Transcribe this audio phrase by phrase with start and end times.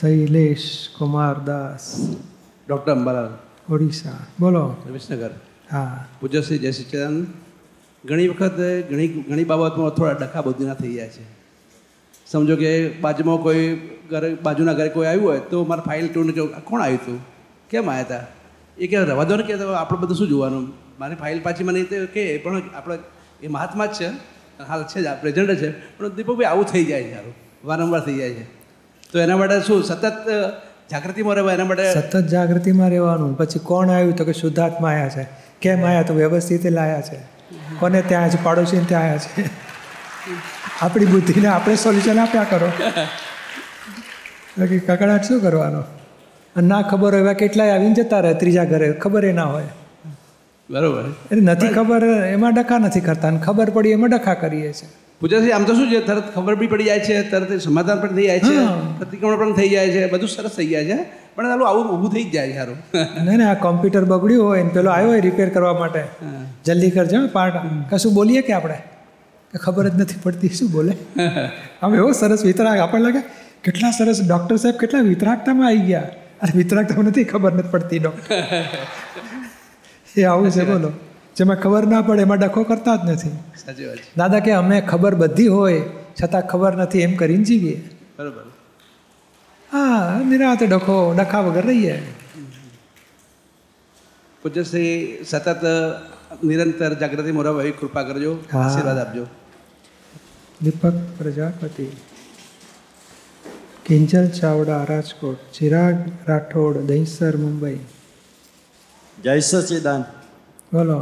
[0.00, 2.16] Shailesh Kumar Das
[2.68, 3.28] doctor Ambalal
[3.74, 4.10] Odisha
[4.40, 5.30] બોલો વિસનગર
[5.72, 7.26] હા પૂજ્યશ્રી જય સચ્ચિદાન
[8.04, 8.56] ઘણી વખત
[8.90, 11.24] ઘણી ઘણી બાબતમાં થોડા ડખા બધીના થઈ જાય છે.
[12.26, 16.82] સમજો કે બાજુમાં કોઈ ઘરે બાજુના ઘરે કોઈ આવ્યું હોય તો મારા ફાઇલ કે કોણ
[16.82, 17.20] આવ્યું હતું
[17.70, 18.26] કેમ આવ્યા હતા
[18.78, 20.72] એ કે રવા દો ને કે આપણે બધું શું જોવાનું?
[20.98, 22.98] મારી ફાઇલ પાછી મને તો કે પણ આપણે
[23.42, 24.08] એ મહાત્મા જ છે.
[24.62, 25.98] હાલ છે જ પ્રેઝન્ટ છે.
[25.98, 27.34] પણ દીપકભાઈ આવું થઈ જાય છે સારું.
[27.64, 28.59] વારંવાર થઈ જાય છે.
[29.12, 30.12] તો એના માટે શું સતત
[30.90, 31.94] જાગૃતિમાં રહેવા એના માટે?
[31.94, 33.38] સતત જાગૃતિમાં રહેવાનું.
[33.38, 35.26] પછી કોણ આવ્યું તો કે શુદ્ધાત્મા આવ્યા છે?
[35.60, 37.18] કેમ આવ્યા તો વ્યવસ્થિત લાયા છે?
[37.78, 38.44] કોને ત્યાં છે?
[38.44, 39.50] પાડોશીને ત્યાં આવ્યા છે?
[40.82, 42.72] આપણી બુદ્ધિને આપણે સોલ્યુશન આપ્યા કરો.
[44.58, 45.80] બાકી કકડાટ શું કરવાનો?
[46.56, 48.92] અને ના ખબર હોય એવા કેટલાય આવીને જતા રહે ત્રીજા ઘરે.
[48.92, 49.64] ખબર એ ના હોય.
[50.70, 51.00] બરોબર.
[51.00, 53.28] એટલે નથી ખબર એમાં ડખા નથી કરતા.
[53.28, 54.88] અને ખબર પડી એમાં ડખા કરીએ છીએ.
[55.20, 58.26] પૂજાથી આમ તો શું છે તરત ખબર બી પડી જાય છે તરત સમાધાન પણ થઈ
[58.26, 58.54] જાય છે.
[59.00, 60.98] પ્રતિક્રમણ પણ થઈ જાય છે બધું સરસ થઈ જાય છે
[61.36, 62.78] પણ ચાલો આવું ઊભું થઈ જ જાય છે સારું
[63.26, 66.02] ના ના આ કોમ્પ્યુટર બગડ્યું હોય ને પેલો આવ્યો હોય રિપેર કરવા માટે.
[66.64, 67.56] જલ્દી કરજો પાર્ટ.
[67.90, 68.78] કશું બોલીએ કે આપણે?
[69.52, 70.92] કે ખબર જ નથી પડતી શું બોલે?
[71.82, 73.20] આમ એવો સરસ વિતરાગ આપણને લાગે
[73.64, 76.08] કેટલા સરસ ડૉક્ટર સાહેબ કેટલા વિતરાગતામાં આવી ગયા.
[76.42, 78.32] અરે વિતરાગતા નથી ખબર નથી પડતી ડૉક્ટર
[80.18, 80.90] એ આવું છે બોલો.
[81.40, 83.30] જેમાં ખબર ના પડે એમાં ડખો કરતા જ નથી.
[83.64, 84.16] સાચી વાત છે.
[84.16, 85.82] દાદા કે અમે ખબર બધી હોય
[86.22, 87.76] છતાં ખબર નથી એમ કરીને જીવીએ.
[88.18, 88.44] બરાબર.
[89.72, 92.02] હા નિરાતે ડખો ડખા વગર રહીએ.
[94.42, 95.64] પૂજ્યશ્રી સતત
[96.44, 98.32] નિરંતર જાગૃતિ મોરાભાઈ એવી કૃપા કરજો.
[98.52, 99.26] આશીર્વાદ આપજો.
[100.62, 101.86] દીપક પ્રજાપતિ
[103.86, 105.96] કિંજલ ચાવડા રાજકોટ ચિરાગ
[106.28, 107.78] રાઠોડ દહીસર મુંબઈ.
[109.22, 110.02] જય સચિદાન
[110.72, 110.98] બોલો.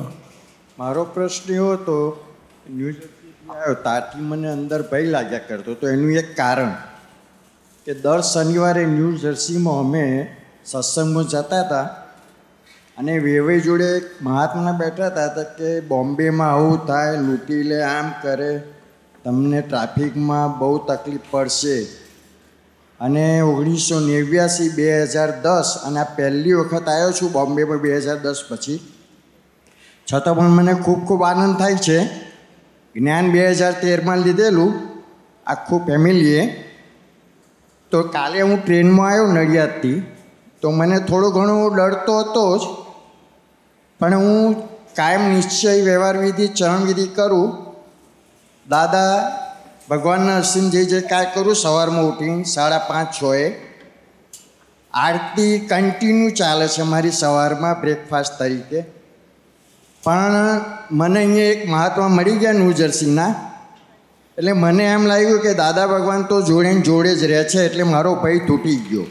[0.78, 1.96] મારો પ્રશ્ન એવો હતો,
[2.70, 2.98] ન્યૂઝ
[3.50, 5.74] આવ્યો ત્યારથી મને અંદર ભય લાગ્યા કરતો.
[5.74, 6.74] તો એનું એક કારણ
[7.86, 10.04] કે દર શનિવારે ન્યૂ જર્સીમાં અમે
[10.64, 11.86] સત્સંગમાં જતા હતા
[12.96, 13.88] અને વેવાઈ જોડે
[14.22, 18.52] મહાત્મા બેઠા હતા કે બોમ્બેમાં આવું થાય લૂંટી લે આમ કરે,
[19.24, 21.76] તમને ટ્રાફિકમાં બહુ તકલીફ પડશે.
[23.00, 28.18] અને ઓગણીસો નેવ્યાસી, બે હજાર દસ, અને આ પહેલી વખત આવ્યો છું બોમ્બેમાં બે હજાર
[28.26, 28.78] દસ પછી.
[30.12, 31.98] છતાં પણ મને ખૂબ ખૂબ આનંદ થાય છે.
[32.94, 34.72] જ્ઞાન બે હજાર તેરમાં લીધેલું
[35.46, 36.64] આખું ફેમિલીએ.
[37.90, 40.02] તો કાલે હું ટ્રેનમાં આવ્યો નડિયાદથી,
[40.62, 42.60] તો મને થોડો ઘણો ડર તો હતો જ,
[44.00, 47.68] પણ હું કાયમ નિશ્ચય, વ્યવહાર, વિધિ ચરણ કરું.
[48.68, 49.12] દાદા
[49.90, 53.48] ભગવાનના અસીમ જે જે કાંઈ કરું સવારમાં ઉઠીને સાડા પાંચ છએ
[54.94, 58.97] આરતી કન્ટિન્યુ ચાલે છે મારી સવારમાં બ્રેકફાસ્ટ તરીકે.
[60.04, 60.60] પણ
[60.90, 63.34] મને અહીંયા એક મહાત્મા મળી ગયા ન્યૂજર્સીના
[64.38, 68.14] એટલે મને એમ લાગ્યું કે દાદા ભગવાન તો જોડે જોડે જ રહે છે એટલે મારો
[68.14, 69.02] ભય તૂટી ગયો.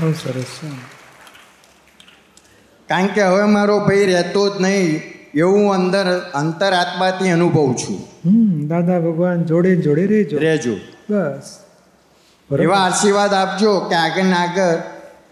[0.00, 0.60] બહુ સરસ
[2.88, 5.02] કારણ કે હવે મારો ભય રહેતો જ નહીં
[5.34, 8.08] એવું હું અંદર અંતરાત્માથી અનુભવું છું.
[8.68, 10.38] દાદા ભગવાન જોડે જોડે રહેજો.
[10.38, 10.76] રહેજો.
[11.10, 11.58] બસ.
[12.60, 14.76] એવા આશીર્વાદ આપજો કે આગળ આગળ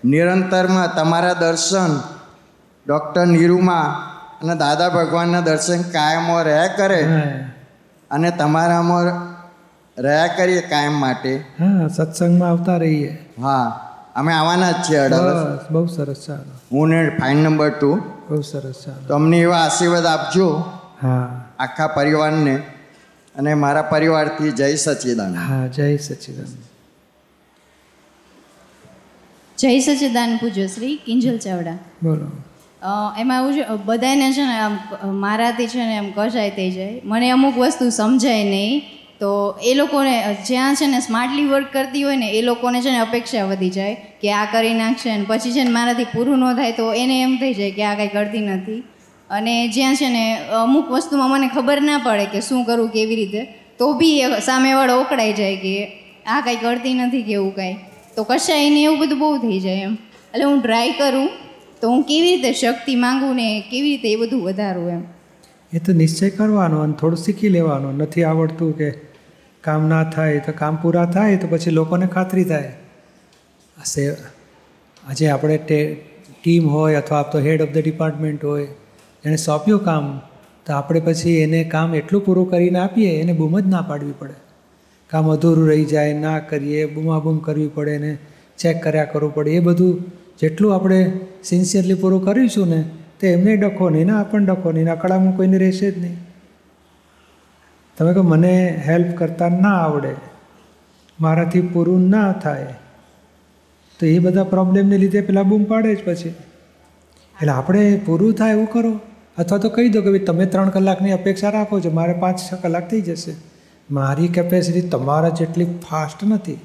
[0.05, 2.01] નિરંતરમાં તમારા દર્શન
[2.87, 7.03] ડૉક્ટર નીરુમાં અને દાદા ભગવાનના દર્શન કાયમો રહ્યા કરે.
[8.11, 9.05] અને તમારામાં
[9.99, 11.37] રહ્યા કરીએ કાયમ માટે.
[11.37, 13.33] હા સત્સંગમાં આવતા રહીએ.
[13.43, 13.83] હા
[14.17, 16.61] અમે આવવાના જ છીએ અડાલજ બહુ સરસ ચાલો.
[16.73, 17.97] હું ને ફાઇન નંબર ટુ.
[18.29, 19.07] બહુ સરસ ચાલો.
[19.09, 20.65] તો અમને એવા આશીર્વાદ આપજો.
[21.03, 21.45] હા.
[21.59, 22.57] આખા પરિવારને.
[23.35, 26.47] અને મારા પરિવારથી જય સચિદાન હા જય સચિદાન
[29.59, 31.79] જય સચિદાન પૂજ્ય શ્રી કિંજલ ચાવડા.
[32.03, 32.27] બોલો.
[33.19, 34.79] એમાં એવું છે બધાને છે ને આમ
[35.15, 37.01] મારાથી છે ને એમ કશાય થઈ જાય.
[37.05, 38.83] મને અમુક વસ્તુ સમજાય નહીં.
[39.21, 42.99] તો એ લોકોને જ્યાં છે ને સ્માર્ટલી વર્ક કરતી હોય ને, એ લોકોને છે ને
[42.99, 46.73] અપેક્ષા વધી જાય કે આ કરી નાખશે ને પછી છે ને મારાથી પૂરું ન થાય
[46.73, 48.83] તો એને એમ થઈ જાય કે આ કાંઈ કરતી નથી.
[49.31, 53.47] અને જ્યાં છે ને, અમુક વસ્તુમાં મને ખબર ના પડે કે શું કરવું કેવી રીતે,
[53.79, 55.87] તો બી સામેવાળો ઓકળાઈ જાય કે
[56.27, 57.75] આ કાંઈ કરતી નથી કે એવું કાંઈ.
[58.17, 59.95] તો કશાય ને એવું બધું બહુ થઈ જાય એમ.
[60.35, 61.29] એટલે હું ટ્રાય કરું.
[61.81, 65.03] તો હું કેવી રીતે શક્તિ માંગુ ને કેવી રીતે એ બધું વધારું એમ?
[65.73, 67.97] એ તો નિશ્ચય કરવાનો અને થોડું શીખી લેવાનું.
[67.97, 68.91] નથી આવડતું કે
[69.65, 72.73] કામ ના થાય તો કામ પૂરા થાય તો પછી લોકોને ખાતરી થાય.
[73.85, 74.03] સે,
[75.05, 78.67] આજે આપણે ટીમ હોય અથવા તો હેડ ઓફ ધ ડિપાર્ટમેન્ટ હોય
[79.25, 80.05] એણે સોંપ્યું કામ,
[80.67, 84.37] તો આપણે પછી એને કામ એટલું પૂરું કરીને આપીએ, એને બૂમ જ ના પાડવી પડે.
[85.11, 88.13] કામ અધૂરું રહી જાય, ના કરીએ, બૂમાબૂમ કરવી પડે એને
[88.59, 89.93] ચેક કર્યા કરવું પડે, એ બધું
[90.39, 92.85] જેટલું આપણે સિન્સિયરલી પૂરું કરીશું ને,
[93.21, 96.17] તે એમને ડખો નહીં ને આપણને ડખો નહીં અકળામણ કોઈને રહેશે જ નહીં.
[97.97, 100.15] તમે કહો, મને હેલ્પ કરતા ના આવડે,
[101.21, 102.67] મારાથી પૂરું ના થાય.
[103.99, 106.29] તો એ બધા પ્રોબ્લેમને લીધે પેલા બૂમ પાડે જ પછી.
[106.29, 109.01] એટલે આપણે પૂરું થાય એવું કરો.
[109.39, 112.55] અથવા તો કહી દો કે, ભાઈ, તમે ત્રણ કલાકની અપેક્ષા રાખો છો, મારે પાંચ છ
[112.55, 113.35] કલાક થઈ જશે.
[113.91, 116.59] મારી કેપેસિટી તમારા જેટલી ફાસ્ટ નથી.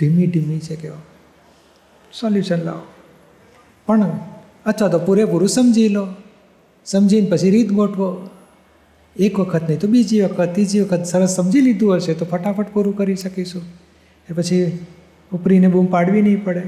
[0.00, 0.96] ધીમી ધીમી છે કેવા
[2.20, 2.82] સોલ્યુશન લાવો.
[3.86, 4.10] પણ
[4.66, 6.06] અથવા તો પૂરેપૂરું સમજી લો.
[6.86, 8.08] સમજીને પછી રીત ગોઠવો.
[9.16, 12.96] એક વખત નહીં તો બીજી વખત ત્રીજી વખત સરસ સમજી લીધું હશે તો ફટાફટ પૂરું
[12.96, 13.62] કરી શકીશું.
[14.28, 14.78] એ પછી
[15.32, 16.62] ઉપરીને બૂમ પાડવી નહીં પડે.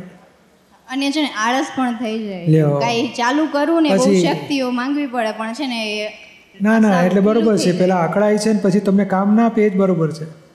[0.88, 2.62] અને છે ને આળસ પણ થઈ જાય.
[2.80, 5.80] કાંઈ ચાલુ કરવું ને બહુ શક્તિઓ માંગવી પડે પણ છે ને
[6.62, 7.72] ના ના એટલે બરોબર છે.
[7.78, 10.47] પેલા આકડાય છે ને પછી તમને કામ ના આપે એ જ બરોબર છે.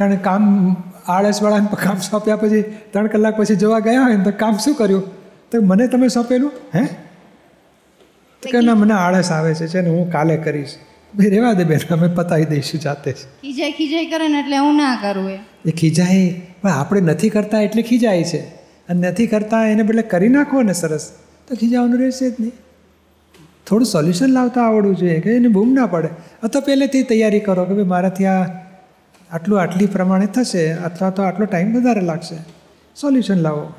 [0.00, 0.76] કારણ કે કામ
[1.06, 5.02] આળસવાળાને કામ સોંપ્યા પછી ત્રણ કલાક પછી જોવા ગયા હોય ને તો કામ શું કર્યું?
[5.50, 6.52] તો મને તમે સોંપેલું?
[6.74, 6.84] હે?
[8.42, 10.74] તો કે ના મને આળસ આવે છે છે ને હું કાલે કરીશ.
[11.16, 13.12] ભાઈ રેવા દે બેન અમે પતાવી દઈશું જાતે.
[13.12, 17.28] જ ખીજાઈ ખીજાય કરે ને એટલે હું ના કરું એ એ ખીજાય પણ આપણે નથી
[17.28, 18.40] કરતા એટલે ખીજાય છે.
[18.88, 21.12] અને નથી કરતા એને બદલે કરી નાખો ને સરસ.
[21.48, 22.52] તો ખીજાવાનું રહેશે જ નહીં.
[23.66, 26.08] થોડું સોલ્યુશન લાવતા આવડવું જોઈએ કે એને બૂમ ના પડે.
[26.42, 28.59] અથવા પહેલેથી તૈયારી કરો કે ભાઈ મારાથી આ
[29.32, 32.36] આટલું આટલી પ્રમાણે થશે અથવા તો આટલો ટાઈમ વધારે લાગશે.
[33.00, 33.72] સોલ્યુશન લાવો.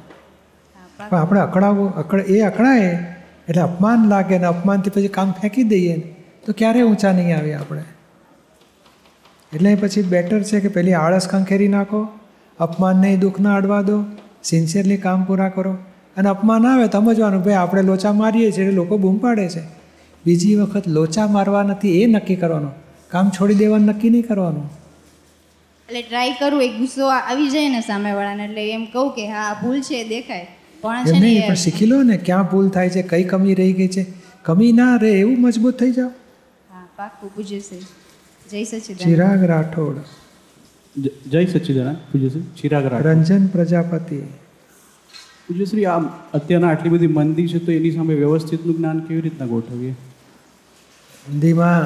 [1.09, 3.15] પણ આપણે અકળાવો, અકળ, એ અકળાય,
[3.49, 6.15] એટલે અપમાન લાગે ને અપમાનથી પછી કામ ફેંકી દઈએ ને,
[6.45, 7.81] તો ક્યારેય ઊંચા નહીં આવીએ આપણે?
[9.53, 12.07] એટલે પછી બેટર છે કે પેલી આળસ ખંખેરી નાખો,
[12.59, 14.03] અપમાનને દુઃખ ના અડવા દો
[14.43, 15.77] સિન્સિયરલી કામ પૂરા કરો.
[16.17, 19.61] અને અપમાન આવે સમજવાનું, ભાઈ, આપણે લોચા મારીએ છીએ એટલે લોકો બૂમ પાડે છે.
[20.25, 22.71] બીજી વખત લોચા મારવા નથી એ નક્કી કરવાનું.
[23.09, 24.80] કામ છોડી દેવાનું, નક્કી નહીં કરવાનું.
[25.91, 29.79] એટલે ટ્રાય કરું એક ગુસ્સો આવી જાય ને સામેવાળાને એટલે એમ કહું કે હા ભૂલ
[29.81, 30.47] છે દેખાય.
[30.81, 33.87] પણ છે ને પણ શીખી લો ને ક્યાં ભૂલ થાય છે કઈ કમી રહી ગઈ
[33.87, 34.03] છે.
[34.43, 36.11] કમી ના રહે એવું મજબૂત થઈ જાઓ.
[36.69, 37.85] હા પાકું પૂજ્યશ્રી
[38.51, 39.97] જય સચિદાન ચિરાગ રાઠોડ.
[41.31, 43.11] જય સચ્ચિદાનંદ પૂજ્યશ્રી ચિરાગ રાઠોડ.
[43.11, 44.21] રંજન પ્રજાપતિ.
[45.47, 45.97] પૂજ્યશ્રી આ
[46.39, 49.93] અત્યારના આટલી બધી મંદી છે તો એની સામે વ્યવસ્થિતનું જ્ઞાન કેવી રીતના ગોઠવીએ?
[51.29, 51.85] હિન્દીમાં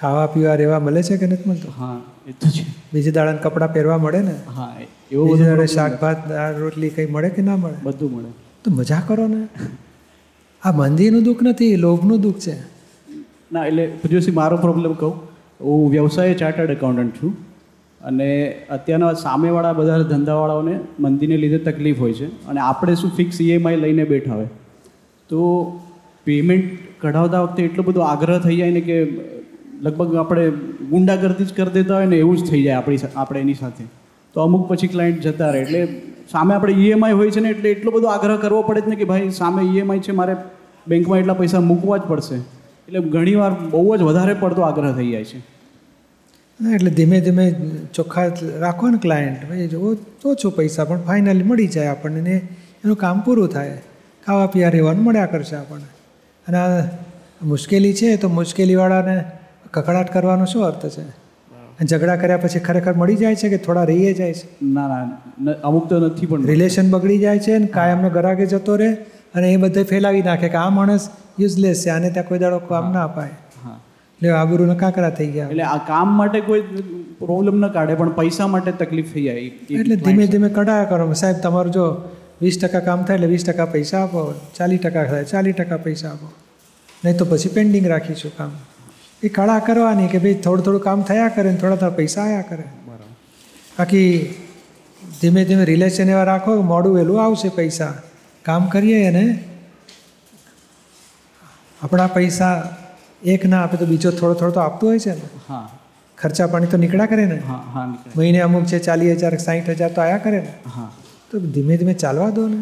[0.00, 1.74] ખાવા પીવા રહેવા મળે છે કે નથી મળતું?
[1.78, 2.64] હા એ તો છે.
[2.92, 4.34] બીજી દાડાને કપડાં પહેરવા મળે ને?
[4.56, 4.70] હા
[5.12, 7.78] એવું બીજી દાડે શાક ભાત દાળ રોટલી કંઈ મળે કે ના મળે?
[7.84, 8.30] બધું મળે.
[8.64, 9.40] તો મજા કરો ને.
[10.62, 12.54] આ મંદીનું દુઃખ નથી લોભનું દુઃખ છે.
[13.52, 15.14] ના એટલે પૂજ્યશ્રી મારો પ્રોબ્લેમ કહું.
[15.60, 17.32] હું વ્યવસાય ચાર્ટર્ડ એકાઉન્ટન્ટ છું
[18.00, 18.28] અને
[18.70, 24.04] અત્યારના સામેવાળા બધા ધંધાવાળાઓને મંદીને લીધે તકલીફ હોય છે અને આપણે શું ફિક્સ ઈએમઆઈ લઈને
[24.04, 24.50] બેઠા હોય.
[25.30, 25.40] તો
[26.26, 26.68] પેમેન્ટ
[27.00, 28.96] કઢાવતા વખતે એટલો બધો આગ્રહ થઈ જાય ને કે
[29.82, 30.50] લગભગ આપણે
[30.90, 33.84] ગુંડાગર્દી જ કરી દેતા હોય ને એવું જ થઈ જાય આપણી આપણે એની સાથે.
[34.34, 35.60] તો અમુક પછી ક્લાયન્ટ જતા રહે.
[35.60, 36.00] એટલે
[36.32, 39.04] સામે આપણે ઈએમઆઈ હોય છે ને એટલે એટલો બધો આગ્રહ કરવો પડે જ ને કે
[39.04, 40.34] ભાઈ સામે ઈએમઆઈ છે, મારે
[40.88, 42.34] બેંકમાં એટલા પૈસા મૂકવા જ પડશે.
[42.88, 45.38] એટલે ઘણીવાર બહુ જ વધારે પડતો આગ્રહ થઈ જાય છે.
[46.74, 47.44] એટલે ધીમે ધીમે
[47.94, 48.26] ચોખ્ખા
[48.58, 52.36] રાખો ને ક્લાયન્ટ ભાઈ, જો ઓછો પૈસા, પણ ફાઇનલી મળી જાય આપણને ને
[52.84, 53.78] એનું કામ પૂરું થાય.
[54.26, 55.88] ખાવા પીવા રહેવાનું મળ્યા કરશે આપણને.
[56.46, 56.88] અને આ
[57.42, 59.16] મુશ્કેલી છે તો મુશ્કેલીવાળાને
[59.74, 61.04] કકડાટ કરવાનો શું અર્થ છે?
[61.90, 64.46] ઝઘડા કર્યા પછી ખરેખર મળી જાય છે કે થોડા રહીએ જાય છે?
[64.76, 68.88] ના ના અમુક તો નથી પણ રિલેશન બગડી જાય છે ને કાયમનો ગરાગે જતો રહે
[69.34, 71.10] અને એ બધે ફેલાવી નાખે કે આ માણસ
[71.40, 73.34] યુઝલેસ છે આને ત્યાં કોઈ દાડો કામ ના અપાય.
[74.20, 75.50] એટલે આબરૂના કાંકરા થઈ ગયા.
[75.50, 76.62] એટલે આ કામ માટે કોઈ
[77.20, 79.44] પ્રોબ્લેમ ન કાઢે પણ પૈસા માટે તકલીફ થઈ જાય.
[79.82, 81.12] એટલે ધીમે ધીમે કઢાયા કરો.
[81.20, 81.84] સાહેબ તમારું જો
[82.42, 84.24] વીસ ટકા કામ થાય એટલે વીસ ટકા પૈસા આપો.
[84.56, 86.32] ચાલીસ ટકા થાય ચાલીસ ટકા પૈસા આપો.
[87.04, 88.52] નહીં તો પછી પેન્ડિંગ રાખીશું કામ.
[89.22, 92.42] એ કળા કરવાની કે ભાઈ થોડું થોડું કામ થયા કરે ને થોડા થોડા પૈસા આવ્યા
[92.42, 92.64] કરે.
[93.78, 94.08] બાકી
[95.20, 97.92] ધીમે ધીમે રિલેશન એવા રાખો કે મોડું વહેલું આવશે પૈસા.
[98.44, 99.24] કામ કરીએ એને
[101.80, 102.54] આપણા પૈસા
[103.24, 105.26] એક ના આપે તો બીજો થોડો થોડો તો આપતો હોય છે ને.
[105.48, 105.66] હા.
[106.18, 107.36] ખર્ચા પાણી તો નીકળ્યા કરે ને.
[107.40, 110.52] હા હા મહિને અમુક છે ચાલીસ હજાર સાઠ હજાર તો આયા કરે ને.
[110.76, 110.90] હા.
[111.30, 112.60] તો ધીમે ધીમે ચાલવા દો ને.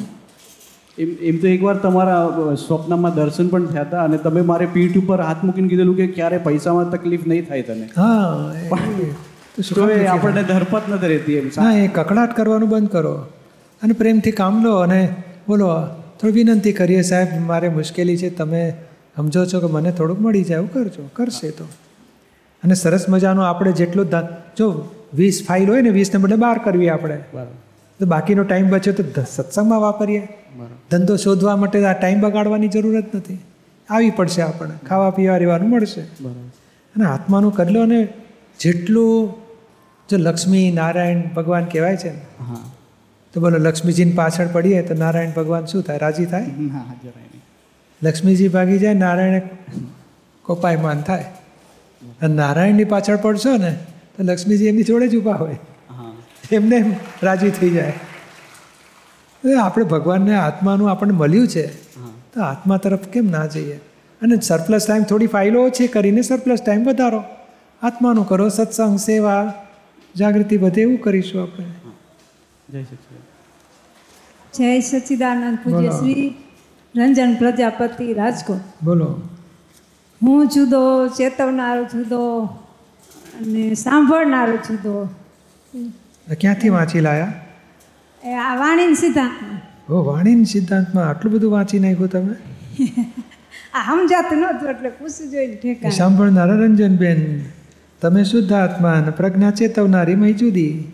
[0.98, 5.18] એમ એમ તો એકવાર તમારા સ્વપ્નમાં દર્શન પણ થયા હતા અને તમે મારે પીઠ ઉપર
[5.20, 7.86] હાથ મૂકીને કીધેલું કે ક્યારે પૈસામાં તકલીફ નહીં થાય તને.
[7.96, 8.16] હા
[10.14, 11.46] આપણને ધરપત નથી રહેતી એમ.
[11.58, 13.14] હા એ કકડાટ કરવાનું બંધ કરો
[13.82, 15.00] અને પ્રેમથી કામ લો અને
[15.48, 15.68] બોલો
[16.20, 18.62] થોડી વિનંતી કરીએ સાહેબ મારે મુશ્કેલી છે તમે
[19.16, 21.66] સમજો છો કે મને થોડુંક મળી જાય એવું કરજો કરશે તો.
[22.62, 24.06] અને સરસ મજાનું આપણે જેટલું
[24.58, 24.66] જો
[25.14, 27.18] વીસ ફાઇલ હોય ને વીસને બદલે બાર કરવી આપણે.
[27.34, 27.56] બરાબર.
[28.00, 30.28] તો બાકીનો ટાઈમ બચ્યો તો સત્સંગમાં વાપરીએ.
[30.90, 33.38] ધંધો શોધવા માટે આ ટાઈમ બગાડવાની જરૂર જ નથી.
[33.90, 34.86] આવી પડશે આપણને.
[34.88, 36.00] ખાવા પીવા રહેવાનું મળશે.
[36.00, 36.40] બરાબર.
[36.96, 38.08] અને આત્માનું કરલો ને
[38.60, 39.34] જેટલું
[40.10, 42.72] જો લક્ષ્મી નારાયણ ભગવાન કહેવાય છે ને હા.
[43.32, 45.98] તો બોલો લક્ષ્મીજીની પાછળ પડીએ તો નારાયણ ભગવાન શું થાય?
[45.98, 46.46] રાજી થાય?
[48.02, 49.40] લક્ષ્મીજી ભાગી જાય નારાયણ
[50.42, 51.24] કોપાયમાન થાય.
[52.22, 53.78] અને નારાયણની પાછળ પડશો ને
[54.16, 55.56] તો લક્ષ્મીજી એમની જોડે જ ઊભા હોય.
[56.52, 57.92] એમને રાજી થઈ જાય.
[59.44, 61.66] એ આપણે ભગવાનને આત્માનું આપણને મળ્યું છે
[62.32, 63.74] તો આત્મા તરફ કેમ ના જઈએ?
[64.22, 67.24] અને સરપ્લસ ટાઈમ થોડી ફાઇલો ઓછી કરીને સરપ્લસ ટાઈમ વધારો.
[67.82, 69.52] આત્માનું કરો સત્સંગ સેવા
[70.16, 71.64] જાગૃતિ વધે એવું કરીશું આપણે.
[74.54, 76.34] જય સચિદાનંદ પૂજ્ય શ્રી
[76.96, 78.60] રંજન પ્રજાપતિ રાજકોટ.
[78.84, 79.20] બોલો.
[80.22, 82.44] હું જુદો ચેતવનારો જુદો
[83.40, 85.08] અને સાંભળનારો જુદો.
[86.34, 87.32] ક્યાંથી વાંચી લાયા?
[88.24, 89.32] એ આ વાણીન સિદ્ધાંત.
[89.90, 92.34] ઓ વાણીની સિદ્ધાંતમાં આટલું બધું વાંચી નાખ્યું તમે?
[93.74, 97.44] આમ સમજાતું નહોતું એટલે ખુશ જોઈ ઠેકા સાંભળનારા રંજનબેન
[98.00, 100.92] તમે શુદ્ધ આત્મા અને પ્રજ્ઞા ચેતવનારી મય જુદી.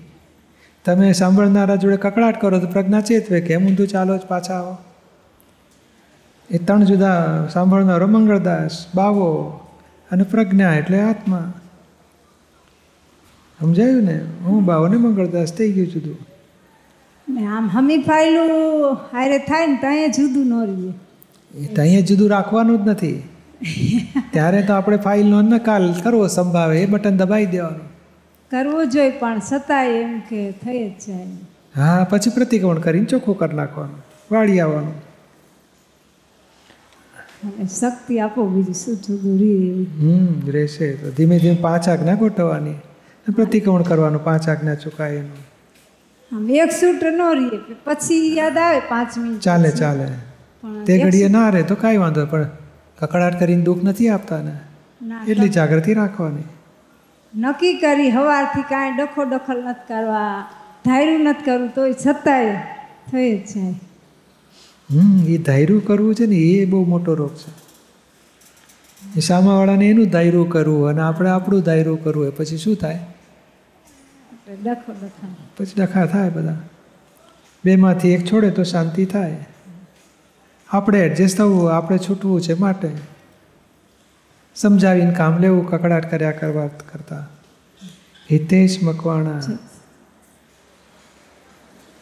[0.85, 3.41] તમે સાંભળનારા જોડે કકડાટ કરો તો પ્રજ્ઞા ચેતવે.
[3.41, 4.79] કે એમ ઊંધું ચાલો જ પાછા આવો?
[6.51, 9.61] એ ત્રણ જુદા સાંભળનારો મંગળદાસ બાવો
[10.11, 11.53] અને પ્રજ્ઞા એટલે આત્મા.
[13.63, 14.21] સમજાયું ને?
[14.45, 16.19] હું બાવો ને મંગળદાસ થઈ ગયું જુદું
[17.29, 20.95] ને આમ હમી ફાયલું હારે થાય ને ત્યાં જુદું ન રહીએ.
[21.55, 23.19] એ ત્યાં જુદું રાખવાનું જ નથી.
[24.33, 27.89] ત્યારે તો આપણે ફાઇલનો નકાલ કરવો સંભાવે એ બટન દબાઈ દેવાનું.
[28.51, 31.27] કરવું જોઈએ પણ છતાંય એમ કે થઈ જ જાય.
[31.77, 33.99] હા પછી પ્રતિક્રમણ કરીને ચોખ્ખું કરી નાખવાનું
[34.31, 34.95] વાળી આવવાનું.
[37.81, 42.75] શક્તિ આપો બીજું શું જુદું રહી હમ રહેશે તો ધીમે ધીમે પાંચ આજ્ઞા ગોઠવવાની.
[43.27, 45.19] પ્રતિક્રમણ કરવાનું પાંચ આજ્ઞા ચુકાય
[46.33, 50.07] એનું એક સૂટ ન રહીએ પછી યાદ આવે પાંચ મિનિટ ચાલે ચાલે.
[50.87, 52.51] તે ઘડીએ ના રહે તો કાંઈ વાંધો પણ
[52.99, 54.55] કકડાટ કરીને દુઃખ નથી આપતા ને
[55.29, 56.49] એટલી જાગૃતિ રાખવાની.
[57.35, 60.45] નક્કી કરી હવારથી કાંઈ ડખો ડખલ નથી કરવા
[60.85, 62.57] ધાર્યું નથી કરવું તોય છતાંય
[63.13, 63.75] થઈ જ જાય.
[64.91, 67.62] હમ એ ધાર્યું કરવું છે ને એ બહુ મોટો રોગ છે.
[69.17, 73.07] એ સામાવાળાને એનું દાયરું કરવું અને આપણે આપણું દાયરું કરવું એ પછી શું થાય?
[75.57, 76.57] પછી ડખા થાય બધા.
[77.65, 79.47] બેમાંથી એક છોડે તો શાંતિ થાય.
[80.69, 82.91] આપણે એડજસ્ટ થવું આપણે છૂટવું છે માટે.
[84.55, 87.29] સમજાવીને કામ લેવું કકડાટ કર્યા કરવા કરતા.
[88.31, 89.41] હિતેશ મકવાણા.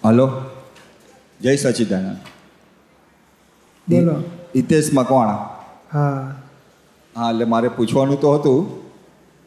[0.05, 0.33] હલો.
[1.41, 2.17] જય સચિદાનંદ.
[3.91, 4.23] બોલો.
[4.57, 5.49] હિતેશ મકવાણા.
[5.93, 6.40] હા.
[7.21, 8.61] હા એટલે મારે પૂછવાનું તો હતું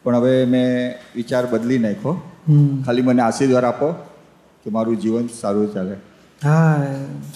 [0.04, 2.16] પણ હવે મેં વિચાર બદલી નાખ્યો.
[2.86, 3.88] ખાલી મને આશીર્વાદ આપો
[4.64, 5.96] કે મારું જીવન સારું ચાલે.
[6.44, 6.86] હા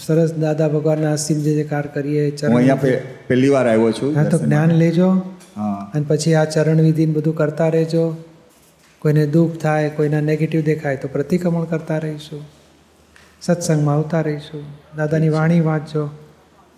[0.05, 2.75] સરસ દાદા ભગવાનના જે જે કાર કરીએ હું અહીંયા
[3.27, 5.09] પહેલી વાર આવ્યો છું હા તો જ્ઞાન લેજો.
[5.57, 5.91] હા.
[5.95, 8.17] અને પછી આ ચરણ વિધિને બધું કરતા રહેજો.
[8.99, 12.41] કોઈને દુઃખ થાય કોઈના નેગેટિવ દેખાય તો પ્રતિક્રમણ કરતા રહીશું.
[13.41, 14.63] સત્સંગમાં આવતા રહીશું.
[14.97, 16.09] દાદાની વાણી વાંચજો.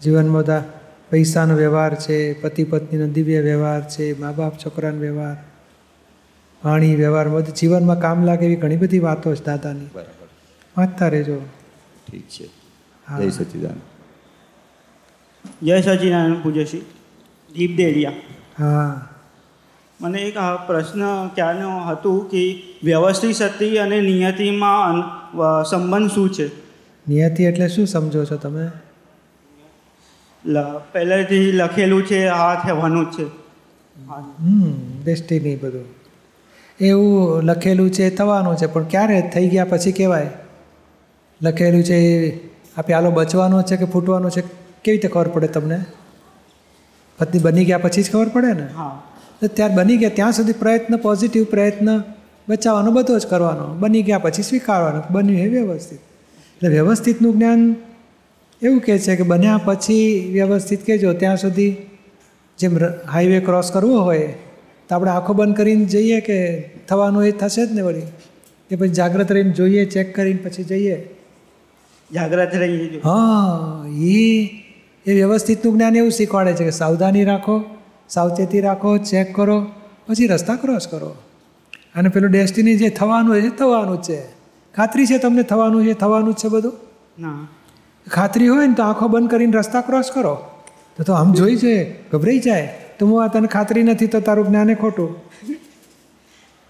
[0.03, 0.63] જીવનમાં બધા
[1.11, 5.37] પૈસાનો વ્યવહાર છે પતિ પત્નીનો દિવ્ય વ્યવહાર છે મા બાપ છોકરાનો વ્યવહાર
[6.65, 9.85] વાણી વ્યવહાર બધું જીવનમાં કામ લાગે એવી ઘણી બધી વાતો છે દાદાની.
[9.93, 10.27] બરાબર.
[10.77, 11.41] વાંચતા રહેજો.
[12.11, 12.45] ઠીક છે.
[13.07, 13.19] હા.
[13.19, 13.79] જય સચિદાન
[15.63, 16.81] જય સચિદાનંદ પૂજ્યશ્રી.
[17.53, 18.11] દીપ દેડિયા
[18.59, 19.07] હા.
[20.01, 20.37] મને એક
[20.67, 25.01] પ્રશ્ન ક્યારનો હતું કે વ્યવસ્થિત સતી અને નિયતિમાં
[25.63, 26.47] સંબંધ શું છે?
[27.09, 28.67] નિયતિ એટલે શું સમજો છો તમે?
[30.91, 33.41] પહેલેથી લખેલું છે આ થવાનું છે.
[35.03, 35.85] ડેસ્ટિની બધું.
[36.79, 40.29] એવું લખેલું છે થવાનું છે પણ ક્યારે થઈ ગયા પછી કહેવાય?
[41.41, 42.39] લખેલું છે એ
[42.77, 44.41] આ પ્યાલો બચવાનો છે કે ફૂટવાનો છે
[44.83, 45.85] કેવી રીતે ખબર પડે તમને?
[47.19, 48.67] પત્ની બની ગયા પછી જ ખબર પડે ને?
[48.75, 49.03] હા.
[49.41, 52.03] તો ત્યાર બની ગયા ત્યાં સુધી પ્રયત્ન પોઝિટિવ પ્રયત્ન
[52.49, 53.73] બચાવવાનો બધો જ કરવાનો.
[53.73, 55.99] બની ગયા પછી સ્વીકારવાનો બન્યું એ વ્યવસ્થિત.
[55.99, 57.75] એટલે વ્યવસ્થિતનું જ્ઞાન
[58.61, 61.75] એવું કહે છે કે બન્યા પછી વ્યવસ્થિત કહેજો ત્યાં સુધી
[62.57, 62.77] જેમ
[63.11, 64.33] હાઈવે ક્રોસ કરવો હોય
[64.89, 68.01] તો આપણે આંખો બંધ કરીને જઈએ કે થવાનું એ થશે જ ને વળી?
[68.71, 71.15] એ પછી જાગ્રત રહીને જોઈએ ચેક કરીને પછી જઈએ.
[72.13, 74.45] જાગ્રત રહીએ હા એ
[75.05, 77.63] એ વ્યવસ્થિતનું જ્ઞાન એવું શીખવાડે છે કે સાવધાની રાખો
[78.09, 79.65] સાવચેતી રાખો ચેક કરો
[80.07, 81.15] પછી રસ્તા ક્રોસ કરો.
[81.95, 84.21] અને પેલું ડેસ્ટિની જે થવાનું છે થવાનું જ છે.
[84.75, 86.73] ખાતરી છે તમને થવાનું છે થવાનું જ છે બધું?
[87.19, 87.47] ના.
[88.11, 90.35] ખાતરી હોય ને તો આંખો બંધ કરીને રસ્તા ક્રોસ કરો.
[90.97, 92.73] તો તો આમ જોઈ છે ગભરાઈ જાય.
[92.99, 95.09] તો હું આ તને ખાતરી નથી તો તારું જ્ઞાને ખોટું.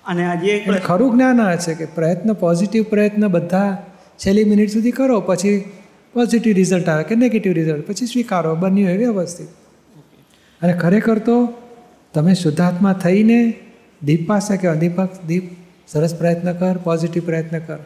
[0.05, 3.85] અને પ્રશ્ન ખરું જ્ઞાન આ છે કે પ્રયત્ન પોઝિટિવ પ્રયત્ન બધા
[4.17, 5.71] છેલ્લી મિનિટ સુધી કરો પછી
[6.13, 9.47] પોઝિટિવ રિઝલ્ટ આવે કે નેગેટિવ રિઝલ્ટ પછી સ્વીકારો બન્યું એ વ્યવસ્થિત
[10.61, 11.53] અને ખરેખર તો
[12.13, 13.53] તમે શુદ્ધાત્મા થઈને
[14.03, 15.43] દીપ પાસે કે દીપક દીપ
[15.87, 17.77] સરસ પ્રયત્ન કર પોઝિટિવ પ્રયત્ન કર.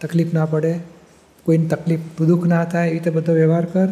[0.00, 0.99] તકલીફ ના પડે.
[1.44, 3.86] કોઈને તકલીફ દુઃખ ના થાય એ રીતે બધો વ્યવહાર કર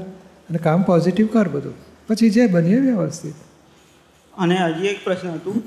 [0.51, 1.75] અને કામ પોઝિટિવ કર બધું.
[2.09, 3.35] પછી જે બન્યું એ વ્યવસ્થિત.
[4.39, 5.63] અને હજી એક પ્રશ્ન હતું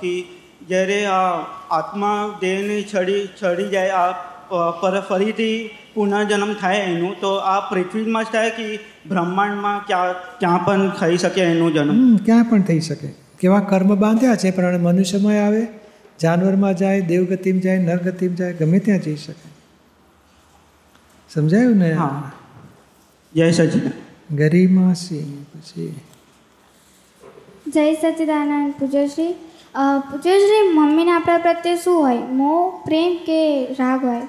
[0.00, 0.24] કે
[0.68, 1.38] જ્યારે આ
[1.70, 4.10] આત્મા દેહને છડી છડી જાય આ
[4.70, 10.90] પર ફરીથી પુનર્જન્મ થાય એનું તો આ પૃથ્વીમાં જ થાય કે બ્રહ્માંડમાં ક્યાં ક્યાં પણ
[10.90, 12.16] થઈ શકે એનું જન્મ?
[12.16, 13.08] ક્યાં પણ થઈ શકે.
[13.40, 15.66] કેવા કર્મ બાંધ્યા છે પણ મનુષ્યમાં આવે
[16.22, 19.49] જાનવરમાં જાય દેવગતિમાં જાય નરગતિમાં જાય ગમે ત્યાં જઈ શકે.
[21.34, 21.92] સમજાયું ને?
[21.92, 22.32] હા.
[23.34, 25.94] જય સચિદાન ગરિમા સિંહ પછી?
[27.66, 29.32] જય સચિદાનંદ પૂજ્યશ્રી.
[30.10, 32.18] પૂજ્યશ્રી મમ્મીને આપણા પ્રત્યે શું હોય?
[32.18, 33.40] મોહ પ્રેમ કે
[33.80, 34.22] રાગ હોય?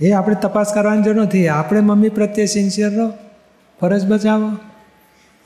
[0.00, 1.48] એ આપણે તપાસ કરવાની જરૂર નથી.
[1.48, 3.08] આપણે મમ્મી પ્રત્યે સિન્સિયર રહો.
[3.80, 4.50] ફરજ બજાવો.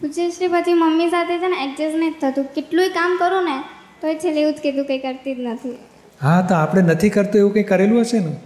[0.01, 2.45] પૂજ્યશ્રી પછી મમ્મી સાથે છે ને એડજસ્ટ નથી થતું.
[2.55, 3.63] કેટલુંય કામ કરું ને
[4.01, 5.79] તો એ છેલ્લે એવું જ કીધું કંઈ કરતી જ નથી.
[6.23, 8.37] હા તો આપણે નથી કરતું એવું કંઈ કરેલું હશે ને?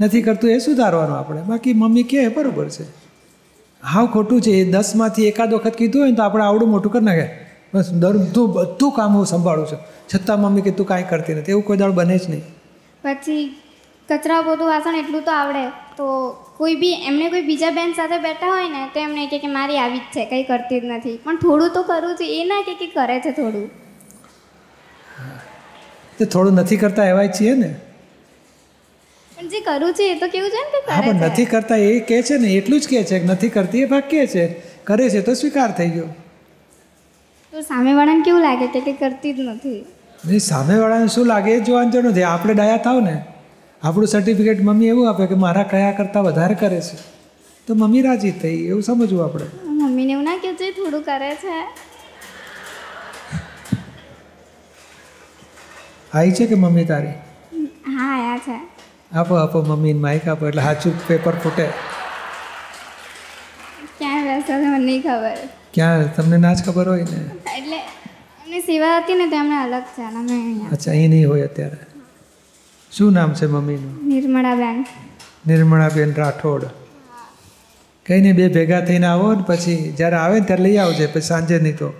[0.00, 1.42] નથી કરતું એ સુધારવાનું આપણે.
[1.42, 2.84] બાકી મમ્મી કહે બરાબર છે.
[3.82, 7.04] હાવ ખોટું છે એ દસમાંથી એકાદ વખત કીધું હોય ને તો આપણે આવડું મોટું કરી
[7.04, 7.28] નાખે.
[7.74, 9.78] બસ દરધું બધું કામ હું સંભાળું છું.
[10.14, 11.50] છતાં મમ્મી કે તું કાંઈ કરતી નથી.
[11.50, 12.42] એવું કોઈ દાળ બને જ નહીં.
[13.02, 13.56] પછી
[14.08, 15.68] કચરા પોતું વાસણ એટલું તો આવડે.
[15.68, 16.06] તો
[16.56, 19.98] કોઈ બી એમને કોઈ બીજા બેન સાથે બેઠા હોય ને તો એમને કે મારી આવી
[19.98, 21.20] જ છે કંઈ કરતી જ નથી.
[21.24, 23.70] પણ થોડું તો કરું છું એ ના કે કરે છે થોડું.
[26.18, 27.76] તો થોડું નથી કરતા એવાય છીએ ને.
[29.40, 32.00] પણ જે કરું છું એ તો કેવું છે ને કે હા પણ નથી કરતા એ
[32.00, 34.44] કહે છે ને એટલું જ કહે છે કે નથી કરતી એ ભાગ કહે છે.
[34.84, 36.08] કરે છે તો સ્વીકાર થઈ ગયો.
[37.52, 39.84] તો સામેવાળાને કેવું લાગે કે કંઈ કરતી જ નથી?
[40.26, 42.22] નહીં સામેવાળાને શું લાગે એ જોવાનું જરૂર નથી.
[42.22, 43.24] આપણે ડાયા થાવ ને
[43.82, 46.96] આપણું સર્ટિફિકેટ મમ્મી એવું આપે કે મારા કયા કરતાં વધારે કરે છે.
[47.68, 49.46] તો મમ્મી રાજી થઈ એવું સમજવું આપણે.
[49.64, 51.56] મમ્મીને એવું ના કે છે થોડું કરે છે.
[56.14, 57.14] આવી છે કે મમ્મી તારી?
[57.86, 58.69] હા આયા છે.
[59.12, 61.64] આપો આપો મમ્મીને માઇક આપો એટલે સાચું પેપર ફૂટે.
[63.98, 65.38] ક્યાં મને નહીં ખબર?
[65.74, 66.16] ક્યાં?
[66.16, 67.20] તમને ના જ ખબર હોય ને?
[67.58, 67.78] એટલે
[68.44, 71.76] એમની સેવા હતી ને તો અલગ છે અમે અચ્છા અહીં નહીં હોય અત્યારે.
[72.92, 74.08] શું નામ છે મમ્મીનું?
[74.08, 74.86] નિર્મળાબેન.
[75.46, 76.64] નિર્મળાબેન રાઠોડ.
[78.06, 81.20] કંઈ નહીં બે ભેગા થઈને આવો ને પછી જ્યારે આવે ને ત્યારે લઈ આવજે પછી
[81.20, 81.94] સાંજે નહીં તો.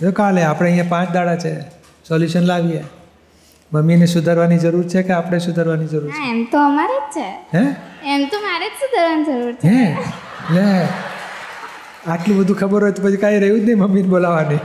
[0.00, 1.60] જો કાલે આપણે અહીંયા પાંચ દાડા છે
[2.08, 2.84] સોલ્યુશન લાવીએ.
[3.74, 6.30] મમ્મીને સુધારવાની જરૂર છે કે આપણે સુધારવાની જરૂર છે?
[6.30, 7.58] એમ તો અમારે જ છે.
[7.58, 7.64] હે?
[8.14, 9.68] એમ તો મારે જ સુધારવાની જરૂર છે.
[9.68, 9.96] હે?
[10.54, 10.88] લે.
[12.06, 14.58] આટલું બધું ખબર હોય તો પછી કાંઈ રહ્યું જ નહીં મમ્મીને બોલાવવાની.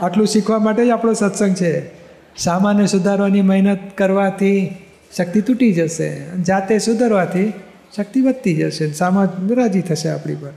[0.00, 1.90] આટલું શીખવા માટે જ આપણો સત્સંગ છે.
[2.36, 4.76] સામાન્ય સુધારવાની મહેનત કરવાથી
[5.16, 7.52] શક્તિ તૂટી જશે જાતે સુધારવાથી
[7.96, 10.52] શક્તિ વધતી જશે સામાન રાજી થશે આપણી પર.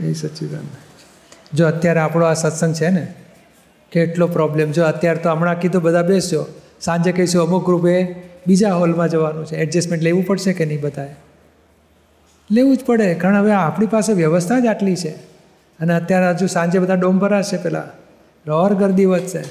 [0.00, 0.68] એ સચ્ચિદાનંદ
[1.54, 3.14] જો અત્યારે આપણો આ સત્સંગ છે ને
[3.92, 6.46] કેટલો પ્રોબ્લેમ જો અત્યારે તો હમણાં કીધું બધા બેસજો
[6.80, 8.02] સાંજે કહીશું અમુક રૂપે
[8.46, 9.56] બીજા હોલમાં જવાનું છે.
[9.56, 11.14] એડજસ્ટમેન્ટ લેવું પડશે કે નહીં બધાએ?
[12.50, 13.14] લેવું જ પડે.
[13.14, 15.08] કારણ હવે આપણી પાસે વ્યવસ્થા જ આટલી છે.
[15.80, 17.88] અને અત્યારે હજુ સાંજે બધા ડોમ ભરાશે પેલા.
[18.50, 19.42] ઓર ગરદી વધશે.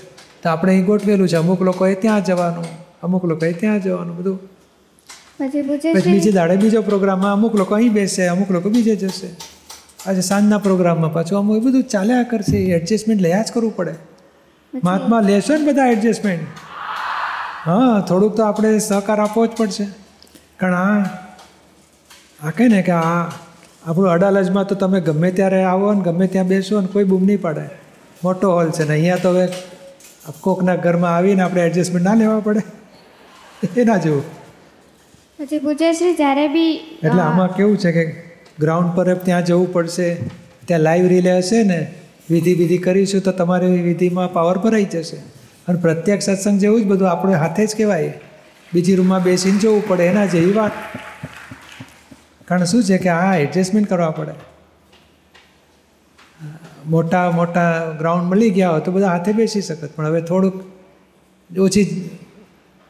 [0.43, 1.35] તો આપણે અહીં ગોઠવેલું છે.
[1.35, 2.65] અમુક લોકોએ ત્યાં જવાનું
[3.03, 4.39] અમુક લોકોએ ત્યાં જવાનું બધું.
[5.39, 9.27] પછી પૂછે બીજે દાડે બીજો પ્રોગ્રામમાં અમુક લોકો અહીં બેસે અમુક લોકો બીજે જશે.
[10.09, 12.57] આજે સાંજના પ્રોગ્રામમાં પાછું અમુક બધું ચાલ્યા કરશે.
[12.57, 13.93] એડજસ્ટમેન્ટ લયા જ કરવું પડે.
[14.83, 16.43] મહાત્મા લેશો ને બધા એડજસ્ટમેન્ટ
[17.65, 19.85] હા થોડુંક તો આપણે સહકાર આપવો જ પડશે.
[20.59, 20.99] કારણ આ
[22.43, 23.17] આ કહે ને કે આ
[23.83, 27.41] આપણું અડાલજમાં તો તમે ગમે ત્યારે આવો ને ગમે ત્યાં બેસો ને કોઈ બૂમ નહીં
[27.41, 27.65] પાડે.
[28.23, 29.45] મોટો હોલ છે ને અહીંયા તો હવે
[30.41, 32.63] કોકના ઘરમાં આવીને આપણે એડજસ્ટમેન્ટ ના લેવા પડે.
[33.81, 34.25] એના જેવું
[35.39, 38.03] પછી પૂછે છે જ્યારે બી એટલે આમાં કેવું છે કે
[38.59, 40.07] ગ્રાઉન્ડ પર ત્યાં જવું પડશે
[40.67, 41.79] ત્યાં લાઈવ રિલે હશે ને
[42.29, 45.17] વિધિ વિધિ કરીશું તો તમારે વિધિમાં પાવર ભરાઈ જશે.
[45.67, 48.13] અને પ્રત્યક્ષ સત્સંગ જેવું જ બધું આપણે હાથે જ કહેવાય.
[48.73, 50.71] બીજી રૂમમાં બેસીને જવું પડે, એના જેવી વાત.
[52.45, 54.31] કારણ શું છે કે આ એડજસ્ટમેન્ટ કરવા પડે.
[56.87, 62.09] મોટા મોટા ગ્રાઉન્ડ મળી ગયા હોય તો બધા હાથે બેસી શકત, પણ હવે થોડુંક ઓછી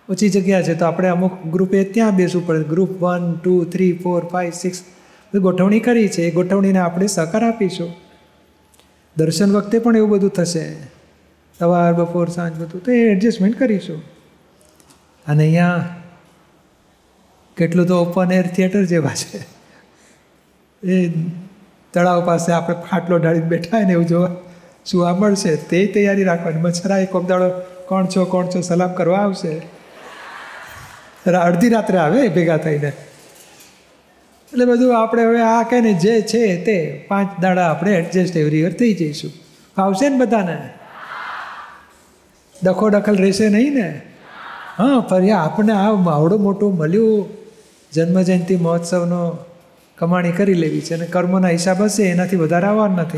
[0.10, 2.64] ઓછી જગ્યા છે તો આપણે અમુક ગ્રુપે ત્યાં બેસવું પડે.
[2.64, 4.84] Group one, two, three, four five six
[5.34, 6.22] ગોઠવણી કરી છે.
[6.22, 8.07] એ ગોઠવણીને આપણે સહકાર આપીશું.
[9.18, 10.76] દર્શન વખતે પણ એવું બધું થશે.
[11.60, 12.84] સવાર, બપોર, સાંજ બધું.
[12.84, 14.02] તો એ એડજસ્ટમેન્ટ કરીશું.
[15.28, 15.96] અને અહીંયા
[17.58, 19.46] કેટલું તો ઓપન એર થિયેટર જેવા છે.
[20.88, 21.14] એ
[21.94, 24.36] તળાવ પાસે આપણે ખાટલો ઢાળીને બેઠા ને એવું જોવા
[24.86, 25.56] સુવા મળશે?
[25.56, 26.62] તે તૈયારી રાખવાની.
[26.62, 27.50] મચ્છરા એક દાડો
[27.88, 28.62] કોણ છો કોણ છો?
[28.62, 29.62] સલામ કરવા આવશે.
[31.32, 32.92] અડધી રાત્રે આવે ભેગા થઈને.
[34.54, 38.62] એટલે બધું આપણે હવે આ કહે ને જે છે તે પાંચ દાડા આપણે એડજસ્ટ એવરી
[38.62, 39.32] યર થઈ જઈશું.
[39.76, 40.70] ફાવશે ને બધાને?
[42.64, 44.02] દખો દખલ રહેશે નહીં ને?
[44.78, 47.30] હા ફરી આપણે આ માવડો મોટું મળ્યું.
[47.94, 49.38] જન્મજયંતિ મહોત્સવનો
[49.98, 53.18] કમાણી કરી લેવી છે અને કર્મોના હિસાબ હશે એનાથી વધારે આવવાનું નથી.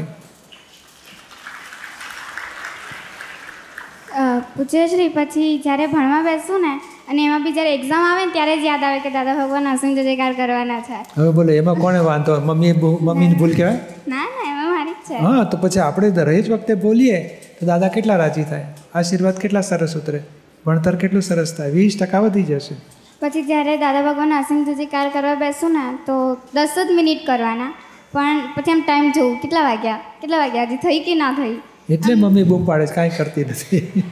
[4.15, 8.55] અ, પૂજ્યશ્રી પછી જ્યારે ભણવા બેસું ને અને એમાં બી જ્યારે એક્ઝામ આવે ને ત્યારે
[8.57, 10.99] જ યાદ આવે કે દાદા ભગવાન અસીમ જય જયકાર કરવાના છે.
[11.17, 12.35] હવે બોલો એમાં કોને વાંધો?
[12.49, 12.73] મમ્મી
[13.07, 13.79] મમ્મીની ભૂલ કહેવાય?
[14.07, 15.17] ના ના એમાં મારી જ છે.
[15.25, 17.17] હા તો પછી આપણે દરેક વખતે બોલીએ
[17.59, 18.65] તો દાદા કેટલા રાજી થાય?
[18.95, 20.21] આશીર્વાદ કેટલા સરસ ઉતરે?
[20.65, 21.69] ભણતર કેટલું સરસ થાય?
[21.69, 22.79] વીસ ટકા વધી જશે.
[23.21, 27.73] પછી જ્યારે દાદા ભગવાન અસીમ જય જયકાર કરવા બેસું ને તો દસ જ મિનિટ કરવાના.
[28.13, 29.99] પણ પછી એમ ટાઈમ જોઉં કેટલા વાગ્યા?
[30.21, 30.63] કેટલા વાગ્યા?
[30.63, 31.59] હજી થઈ કે ના થઈ?
[31.89, 34.03] એટલે મમ્મી બૂમ પાડે છે કાંઈ કરતી નથી.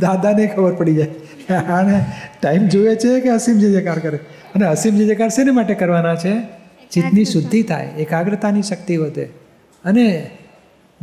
[0.00, 1.08] દાદાને ખબર પડી જાય.
[1.48, 2.04] આને
[2.42, 4.16] ટાઈમ જોઈએ છે કે અસીમ જે જયકાર કરે?
[4.54, 6.42] અને અસીમ જે જયકાર શેને માટે કરવાના છે?
[6.90, 9.24] ચિત્તની શુદ્ધિ થાય એકાગ્રતાની શક્તિ વધે.
[9.84, 10.30] અને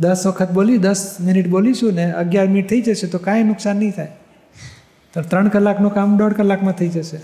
[0.00, 3.90] દસ વખત બોલી દસ મિનિટ બોલીશું ને અગિયાર મિનિટ થઈ જશે તો કાંઈ નુકસાન નહીં
[3.90, 4.08] થાય.
[5.14, 7.18] તો ત્રણ કલાકનું કામ દોઢ કલાકમાં થઈ જશે.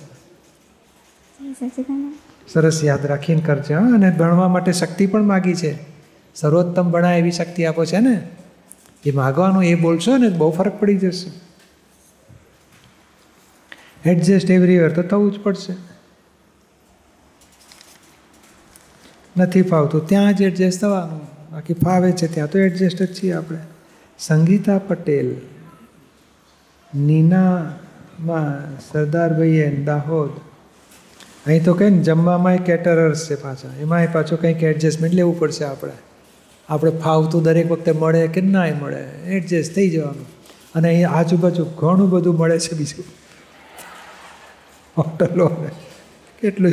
[2.52, 3.80] સરસ યાદ રાખીને કરજો હા.
[3.80, 5.78] અને ભણવા માટે શક્તિ પણ માગી છે.
[6.34, 8.20] સર્વોત્તમ ભણાય એવી શક્તિ આપો છે ને?
[9.06, 11.43] એ માગવાનું એ બોલશો ને બહુ ફરક પડી જશે.
[14.06, 15.74] એડજસ્ટ એવરીવેર તો થવું જ પડશે.
[19.36, 21.24] નથી ફાવતું, ત્યાં જ એડજસ્ટ થવાનું.
[21.52, 23.58] બાકી ફાવે છે ત્યાં તો એડજસ્ટ જ છીએ આપણે.
[24.18, 25.34] સંગીતા પટેલ,
[26.92, 30.30] નીનામાં સરદારભાઈએ દાહોદ.
[31.46, 33.68] અહીં તો કંઈ ને જમવામાં કેટરર્સ છે પાછા.
[33.80, 35.92] એમાંય પાછું કંઈક એડજસ્ટમેન્ટ લેવું પડશે આપણે.
[36.68, 39.02] આપણે ફાવતું દરેક વખતે મળે કે નાય મળે
[39.36, 40.26] એડજસ્ટ થઈ જવાનું.
[40.74, 43.04] અને અહીં આજુબાજુ ઘણું બધું મળે છે બીજું.
[44.96, 45.46] હોટલો.
[46.42, 46.72] કેટલું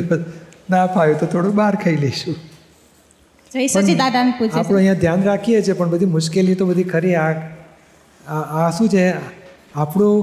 [0.70, 2.36] ના ફાવ્યું તો થોડું બહાર ખાઈ લઈશું.
[4.60, 7.14] આપણે અહીંયા ધ્યાન રાખીએ છીએ પણ બધી મુશ્કેલી તો બધી ખરી.
[7.14, 7.32] આ
[8.60, 9.04] આ શું છે?
[9.74, 10.18] આપણું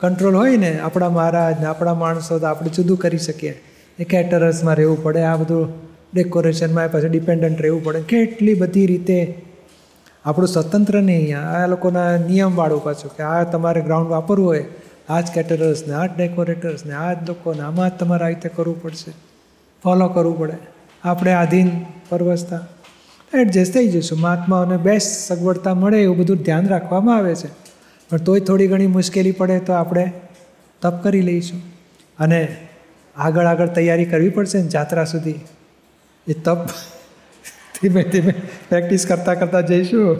[0.00, 3.54] કંટ્રોલ હોય ને આપણા મહારાજ ને આપણા માણસો તો આપણે જુદું કરી શકીએ.
[3.98, 5.68] એ કેટરસમાં રહેવું પડે આ બધું
[6.14, 8.00] ડેકોરેશનમાં પાછું ડિપેન્ડન્ટ રહેવું પડે.
[8.00, 9.18] કેટલી બધી રીતે
[10.24, 14.64] આપણું સ્વતંત્ર નહીં આ લોકોના નિયમવાળું પાછું કે આ તમારે ગ્રાઉન્ડ વાપરવું હોય
[15.08, 18.28] આ જ કેટરર્સ ને આ જ ડેકોરેટર્સ ને આ જ લોકોને આમાં જ તમારે આ
[18.28, 19.12] રીતે કરવું પડશે.
[19.82, 20.52] ફોલો કરવું પડે.
[21.04, 21.70] આપણે આધીન
[22.08, 22.66] પરવસતા.
[23.34, 27.48] એડજસ્ટ થઈ જઈશું મહાત્માઓને બેસ્ટ સગવડતા મળે એવું બધું ધ્યાન રાખવામાં આવે છે.
[28.10, 30.12] પણ તોય થોડી ઘણી મુશ્કેલી પડે તો આપણે
[30.82, 31.62] તપ કરી લઈશું.
[32.18, 32.56] અને
[33.16, 35.40] આગળ આગળ તૈયારી કરવી પડશે ને જાત્રા સુધી.
[36.26, 36.66] એ તપ
[37.82, 38.34] ધીમે ધીમે
[38.68, 40.16] પ્રેક્ટિસ કરતાં કરતાં જઈશું.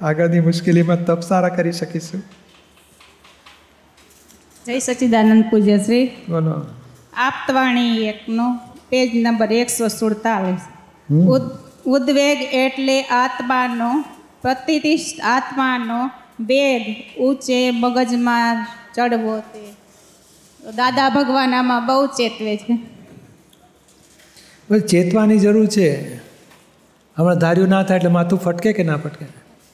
[0.00, 2.22] આગળની મુશ્કેલીમાં તપ સારા કરી શકીશું.
[4.66, 6.52] જય સચિદાનંદ પૂજ્ય શ્રી બોલો.
[7.16, 8.44] આપતવાણી એકનો
[8.88, 10.60] પેજ નંબર એકસો સુડતાલીસ.
[11.86, 14.04] ઉદ્વેગ એટલે આત્માનો
[14.42, 15.98] પ્રતિષ્ઠ આત્માનો
[16.40, 16.82] વેગ
[17.20, 19.64] ઊંચે મગજમાં ચડવો તે.
[20.76, 22.78] દાદા ભગવાન આમાં બહુ ચેતવે છે.
[24.78, 26.16] ચેતવાની જરૂર છે.
[27.16, 29.26] હમણાં ધાર્યું ના થાય એટલે માથું ફટકે કે ના ફટકે?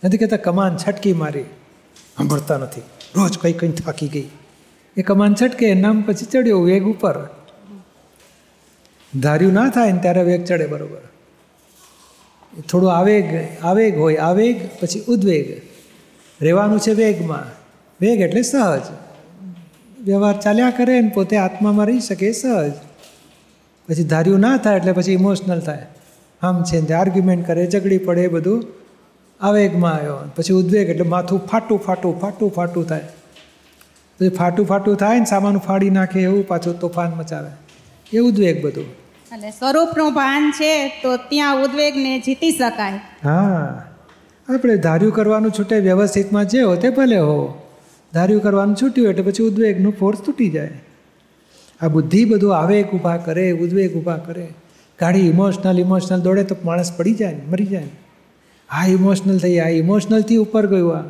[0.04, 1.42] નથી કહેતા કમાન છટકી મારી.
[2.16, 2.80] સાંભળતા નથી.
[3.16, 4.28] રોજ કંઈ કંઈ થાકી ગઈ.
[4.96, 7.28] એ કમાન છટકે નામ પછી ચડ્યો વેગ ઉપર.
[9.20, 11.00] ધાર્યું ના થાય ને ત્યારે વેગ ચડે બરોબર.
[12.70, 15.62] થોડો આવેગ આવેગ હોય, આવેગ પછી ઉદ્વેગ.
[16.42, 17.44] રહેવાનું છે વેગમાં.
[18.00, 18.80] વેગ એટલે સહજ.
[20.04, 22.72] વ્યવહાર ચાલ્યા કરે ને પોતે આત્મામાં રહી શકે સહજ.
[23.88, 25.86] પછી ધાર્યું ના થાય એટલે પછી ઇમોશનલ થાય.
[26.42, 28.64] આમ છે ને આર્ગ્યુમેન્ટ કરે, ઝઘડી પડે બધું.
[29.40, 30.16] આવેગમાં આવ્યો.
[30.36, 33.00] પછી ઉદ્વેગ એટલે માથું ફાટું ફાટું ફાટું ફાટું થાય.
[34.20, 37.50] પછી ફાટું ફાટું થાય ને સામાન ફાડી નાખે એવું પાછું તોફાન મચાવે.
[38.12, 38.84] એ ઉદ્વેગ બધું.
[38.84, 42.92] એટલે સ્વરૂપનું ભાન છે તો ત્યાં ઉદ્વેગને જીતી શકાય.
[43.24, 43.84] હા.
[44.48, 47.58] આપણે ધાર્યું કરવાનું છૂટે વ્યવસ્થિતમાં જે હો તે ભલે હો.
[48.12, 50.70] ધાર્યું કરવાનું છૂટ્યું એટલે પછી ઉદ્વેગનું ફોર્સ તૂટી જાય.
[51.80, 54.48] આ બુદ્ધિ બધું આવેગ ઊભા કરે ઉદ્વેગ ઊભા કરે.
[55.00, 57.86] ગાડી ઇમોશનલ ઇમોશનલ દોડે તો માણસ પડી જાય ને મરી જાય.
[58.70, 61.04] આ ઇમોશનલ થઈ આ ઇમોશનલથી ઉપર ગયું આ.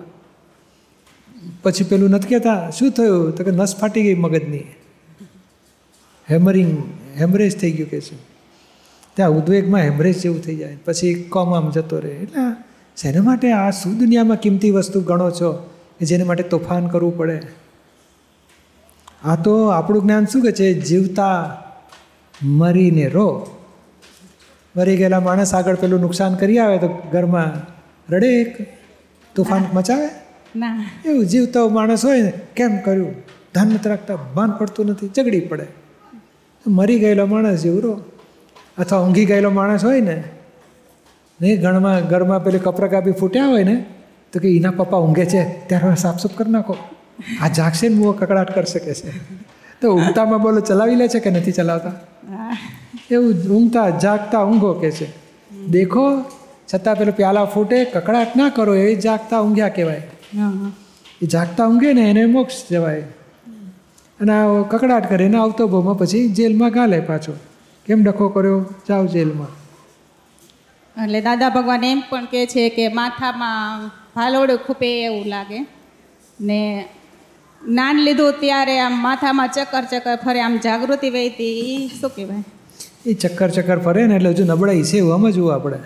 [1.62, 3.36] પછી પેલું નથી કહેતા, શું થયું?
[3.36, 4.58] તો કે, નસ ફાટી ગઈ મગજની.
[6.30, 6.82] હેમરિંગ,
[7.16, 8.16] હેમરેજ થઈ ગયું કે છે.
[9.14, 10.76] ત્યાં ઉદ્વેગમાં હેમરેજ જેવું થઈ જાય.
[10.84, 12.10] પછી કોમામ જતો રહે.
[12.10, 12.64] એટલે
[12.96, 17.40] શેના માટે આ શું દુનિયામાં કિંમતી વસ્તુ ગણો છો કે જેને માટે તોફાન કરવું પડે?
[19.24, 20.74] આ તો આપણું જ્ઞાન શું કે છે?
[20.74, 21.62] જીવતા
[22.42, 23.50] મરીને રો.
[24.76, 27.74] મરી ગયેલા માણસ આગળ પેલું નુકસાન કરી આવે તો ઘરમાં
[28.12, 28.78] રડે એક,
[29.34, 30.08] તોફાન મચાવે?
[30.56, 30.90] ના.
[31.04, 33.14] એવું જીવતો માણસ હોય ને કેમ કર્યું?
[33.54, 35.66] ધન નથી રાખતા ભાન પડતું નથી ઝઘડી પડે.
[36.66, 38.00] મરી ગયેલો માણસ જેવું રો
[38.78, 40.24] અથવા ઊંઘી ગયેલો માણસ હોય ને
[41.40, 43.84] નહીં ઘરમાં ઘરમાં પેલી કપરા કાપી ફૂટ્યા હોય ને
[44.32, 46.76] તો કે એના પપ્પા ઊંઘે છે ત્યારે સાફસૂફ કરી નાખો.
[47.42, 49.10] આ જાગશે ને મુઓ કકડાટ કરી શકે છે.
[49.80, 51.92] તો ઊંઘતામાં બોલો ચલાવી લે છે કે નથી ચલાવતા?
[53.10, 55.06] એવું ઊંઘતા જાગતા ઊંઘો કે છે.
[55.68, 56.24] દેખો
[56.74, 60.02] છતાં પેલો પ્યાલા ફૂટે કકડાટ ના કરો એ જાગતા ઊંઘ્યા કહેવાય.
[61.22, 63.00] એ જાગતા ઊંઘે ને એને મોક્ષ જવાય.
[64.20, 67.32] અને આ કકડાટ કરે એને આવતો ભાવમાં પછી જેલમાં ગાલે પાછો.
[67.86, 68.66] કેમ ડખો કર્યો?
[68.88, 69.46] જાઓ જેલમાં.
[71.04, 75.66] એટલે દાદા ભગવાન એમ પણ કહે છે કે માથામાં ભાલોડું ખૂપે એવું લાગે.
[76.40, 76.88] ને
[77.68, 82.44] જ્ઞાન લીધું ત્યારે આમ માથામાં ચક્કર ચક્કર ફરે આમ જાગૃતિ વહીતી એ શું કહેવાય?
[83.06, 85.78] એ ચક્કર ચક્કર ફરે ને એટલે હજુ નબળાઈ છે એવું સમજવું આપણે.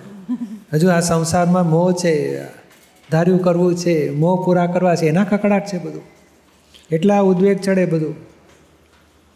[0.72, 2.44] હજુ આ સંસારમાં મોહ છે.
[3.12, 6.02] ધાર્યું કરવું છે મોહ પૂરા કરવા છે એના કકડાટ છે બધું.
[6.90, 8.14] એટલા ઉદ્વેગ ચડે બધું.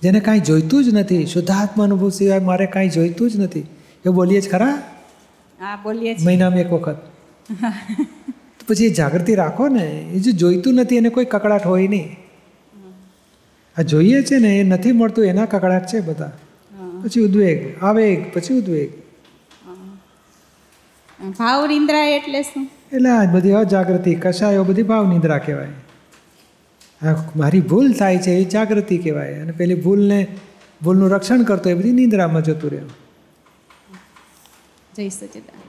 [0.03, 3.67] જેને કાંઈ જોઈતું જ નથી શુદ્ધાત્મા અનુભવ સિવાય મારે કાંઈ જોઈતું જ નથી.
[4.05, 4.77] એવું બોલીએ જ ખરા?
[5.61, 6.97] હા બોલીએ મહિનામાં એક વખત.
[8.69, 12.09] પછી એ જાગૃતિ રાખો ને એ જો જોઈતું નથી એને કોઈ કકડાટ હોય નહીં.
[13.77, 16.33] આ જોઈએ છે ને એ નથી મળતું એના કકડાટ છે બધા.
[17.03, 18.91] પછી ઉદ્વેગ આવેગ પછી ઉદ્વેગ.
[21.39, 22.71] ભાવ નિંદ્રા એટલે શું?
[22.97, 25.69] એટલે આ બધી અજાગૃતિ કશાયો બધી ભાવ નિદ્રા કહેવાય.
[27.07, 29.35] આ મારી ભૂલ થાય છે એ જાગૃતિ કહેવાય.
[29.35, 30.27] અને પેલી ભૂલને,
[30.83, 32.83] ભૂલનું રક્ષણ કરતો એ બધી નિંદ્રામાં જતું રહે
[34.97, 35.66] જય સચિદાન